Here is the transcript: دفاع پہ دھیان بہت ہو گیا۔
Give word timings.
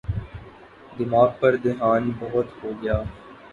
دفاع 0.97 1.27
پہ 1.39 1.47
دھیان 1.63 2.03
بہت 2.19 2.47
ہو 2.59 2.69
گیا۔ 2.81 2.97